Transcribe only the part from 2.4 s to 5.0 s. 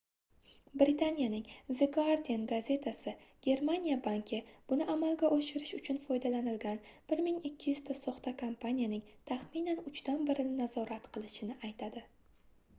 gazetasi germaniya banki buni